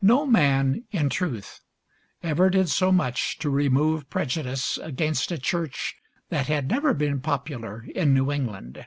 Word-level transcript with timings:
No 0.00 0.24
man, 0.24 0.84
in 0.92 1.10
truth, 1.10 1.60
ever 2.22 2.48
did 2.48 2.70
so 2.70 2.90
much 2.90 3.38
to 3.40 3.50
remove 3.50 4.08
prejudice 4.08 4.78
against 4.78 5.30
a 5.30 5.36
Church 5.36 5.94
that 6.30 6.46
had 6.46 6.68
never 6.70 6.94
been 6.94 7.20
popular 7.20 7.84
in 7.94 8.14
New 8.14 8.32
England. 8.32 8.86